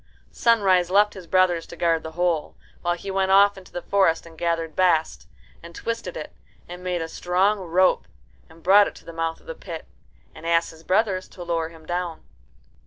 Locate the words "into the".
3.55-3.83